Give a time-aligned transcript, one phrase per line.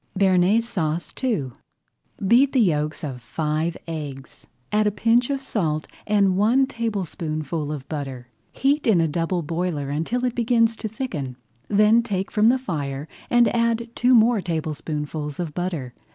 [0.17, 1.51] BEARNAISE SAUCE II
[2.27, 7.87] Beat the yolks of five eggs, add a pinch of salt and one tablespoonful of
[7.87, 8.27] butter.
[8.51, 11.35] Heat in a double boiler until it begins to thicken,
[11.67, 15.93] then take from the fire and add two more tablespoonfuls of butter.